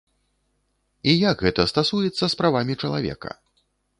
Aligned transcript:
І 1.11 1.15
як 1.31 1.37
гэта 1.49 1.65
стасуецца 1.73 2.21
з 2.27 2.31
правамі 2.39 2.79
чалавека? 2.87 3.31